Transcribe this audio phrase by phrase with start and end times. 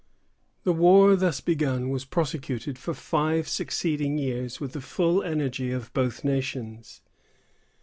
[0.63, 5.93] The war thus begun was prosecuted for five succeeding years with the full energy of
[5.93, 7.03] both nations.